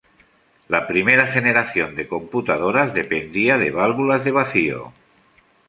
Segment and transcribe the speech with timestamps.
[0.67, 4.91] La primera generación de computadoras dependía de válvulas de vacío.